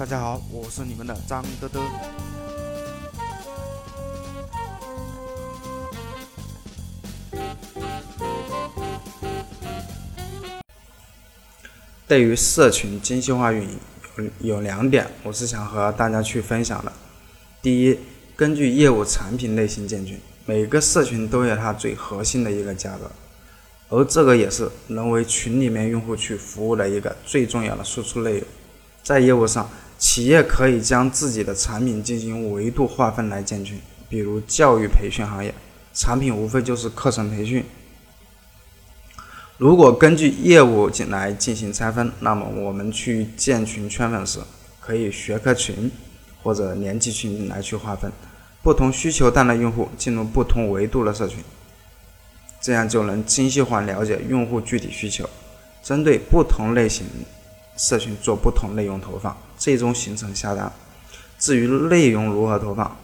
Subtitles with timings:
[0.00, 1.78] 大家好，我是你们的张德德。
[12.08, 13.78] 对于社群精细化运营，
[14.40, 16.90] 有有两点，我是想和大家去分享的。
[17.60, 17.98] 第一，
[18.34, 23.10] 根据业务产品类型建群，每个社群都有它最核心的一个价格，
[23.90, 28.44] 而这个也是能为群里面用户去服务的一个最重要的输出内容。
[29.02, 29.68] 在业务上，
[30.00, 35.54] 企业可以将自己的产品进行维度划分来建群，比如教育培训行业，
[35.92, 37.62] 产品无非就是课程培训。
[39.58, 44.40] 如果根据业务进来进行拆分，那么我们去建群圈粉时，
[44.80, 45.92] 可以学科群
[46.42, 48.10] 或者年级群来去划分，
[48.62, 51.44] 不同需求端的用户进入不同维度的社群，
[52.58, 55.28] 这样就能精细化了解用户具体需求，
[55.82, 57.04] 针对不同类型
[57.76, 60.72] 社群做不同内容投放，最终形成下单。
[61.38, 62.96] 至于内容如何投放，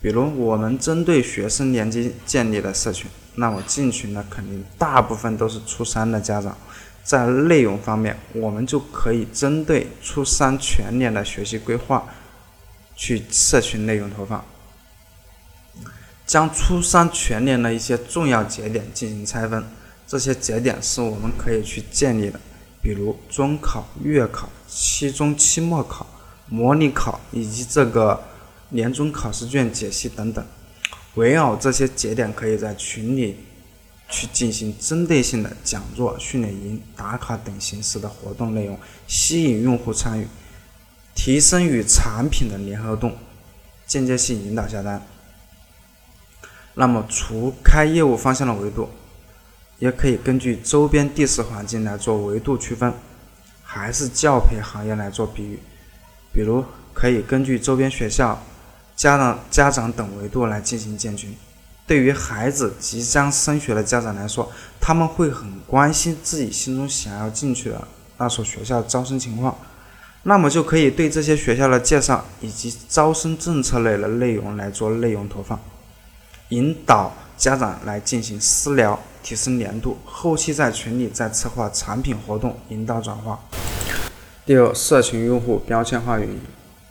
[0.00, 3.08] 比如我们针对学生年级建立的社群。
[3.36, 6.56] 那么进群呢，肯定大部分都是初三的家长，
[7.02, 12.06] 在内容方面，我们就可以针对初三全年的学习规划，
[12.94, 14.44] 去社群内容投放，
[16.24, 19.64] 将初三全年的一些重要节点进行拆分，
[20.06, 22.38] 这些节点是我们可以去建立的，
[22.84, 26.06] 比如中考、月考、期中、期末考、
[26.50, 28.22] 模拟考以及这个
[28.68, 30.46] 年终考试卷解析等等。
[31.14, 33.38] 围绕这些节点，可以在群里
[34.10, 40.28] 去进行针对性的讲座、训练营、打卡等形式的活动内容，吸引用户参与，
[41.14, 43.12] 提升与产品的联合度，
[43.86, 45.00] 间接性引导下单。
[46.74, 48.90] 那么，除开业务方向的维度，
[49.84, 52.90] 也可以根据周边地势环境来做维度区分，
[53.62, 55.58] 还是教培行业来做比喻，
[56.32, 58.42] 比如可以根据周边学校。
[58.96, 61.34] 家长、家长等维度来进行建群。
[61.84, 64.48] 对于孩子即将升学的家长来说，
[64.80, 69.58] 他们会很关心自己心中想要进去的那所学校招生情况，
[70.22, 75.58] 那么就可以对这些学校的介绍以及招生政策类的内容来做内容投放，
[76.50, 79.96] 引导家长来进行私聊，提升粘度。
[80.04, 83.40] 后期在群里再策划产品活动，引导转化。
[84.46, 86.40] 第二，社群用户标签化运营。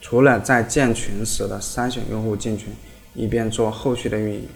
[0.00, 2.74] 除了在建群时的筛选用户进群，
[3.14, 4.48] 以便做后续的运营，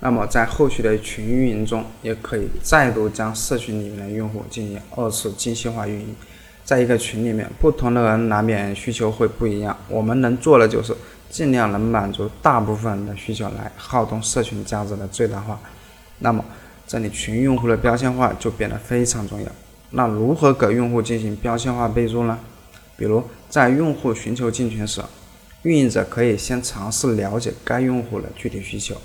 [0.00, 6.14] 那么在后续的群运营中，也可以再度将社群里面的用户进行二次精细化运营。
[6.64, 10.96] 在一个群里面，不同的人难免需求会不一样，我们能做的就是
[11.28, 15.60] 尽量能满足大部分人的需求，来耗动社群价值的最大化。
[16.18, 16.44] 那么
[16.86, 19.48] 这里群用户的标签化就变得非常重要。
[19.90, 22.38] 那如何给用户进行标签化备注呢？
[22.96, 25.02] 比如，在用户寻求进群时，
[25.62, 28.96] 运营者可以先尝试了解该用户的具体需求。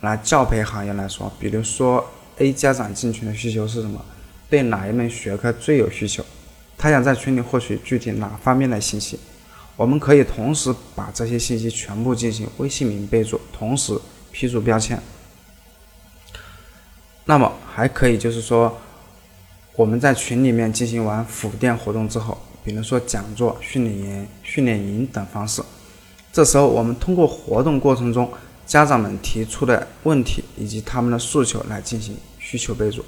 [0.00, 2.04] 拿教培行业来说，比如说
[2.38, 4.04] A 家长进群的需求是什么？
[4.48, 6.24] 对哪一门学科最有需求？
[6.78, 9.18] 他想在群里获取具体哪方面的信息？
[9.76, 13.98] 我们可以同时把这些信息全部进行微信名备注，同时
[14.30, 15.00] 批注标签。
[17.26, 18.78] 那么还可以就是说，
[19.74, 22.38] 我们在群里面进行完辅店活动之后。
[22.64, 25.62] 比如说讲座、训练营、训练营等方式，
[26.32, 28.28] 这时候我们通过活动过程中
[28.66, 33.04] 家长们提出的问题以及他们的诉求来进行需求备注。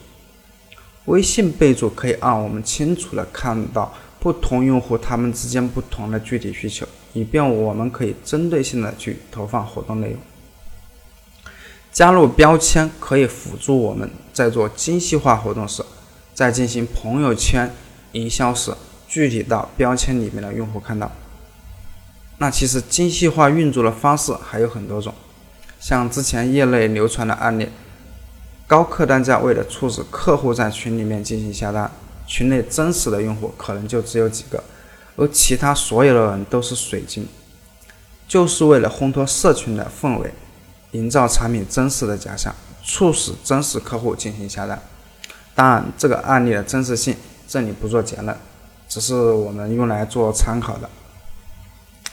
[1.07, 10.19] 微信备注可以让我们清楚的看到不同用户他们之间不同的具体需求，以便我们可以针对性的去投放活动内容。
[11.99, 15.85] 加入标签可以辅助我们在做精细化活动时，
[16.33, 17.75] 在进行朋友圈
[18.13, 18.73] 营销时。
[19.09, 21.11] 具体到标签里面的用户看到，
[22.37, 25.13] 那其实精细化运作的方式还有很多种，
[25.81, 27.69] 像之前业内流传的案例，
[28.69, 31.91] 高客单价为了促使客户在群里面进行下单，
[32.29, 34.63] 群内真实的用户可能就只有几个，
[35.17, 37.27] 而其他所有的人都是水军，
[38.29, 40.33] 就是为了烘托社群的氛围，
[40.93, 42.55] 营造产品真实的假象，
[42.85, 44.81] 促使真实客户进行下单。
[45.55, 47.15] 当然，这个案例的真实性
[47.47, 48.37] 这里不做结论。
[48.89, 50.89] 只是我们用来做参考的。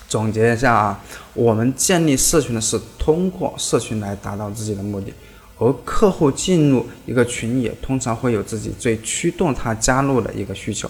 [0.10, 1.00] 总结一下啊，
[1.34, 5.14] 我们建立社群的是通过社群来达到自己的目的，
[5.58, 10.90] 而客户进入一个群也通常会有自己最驱动他加入的一个需求，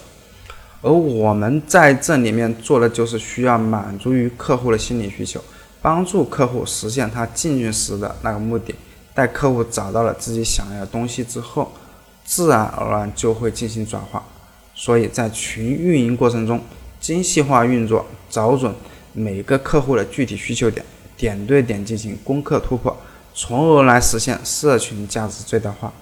[0.82, 5.40] 而我们在这里面做的就是需要满足于客户的心理需求，
[5.86, 8.74] 帮助客户实现他进群时的那个目的。
[9.14, 11.70] 待客户找到了自己想要的东西之后，
[12.24, 14.20] 自然而然就会进行转化。
[14.74, 16.60] 所以在群运营过程中，
[16.98, 18.74] 精细化运作，找准
[19.12, 20.84] 每个客户的具体需求点，
[21.16, 22.96] 点对点进行攻克突破，
[23.32, 25.92] 从而来实现社群价值最大化。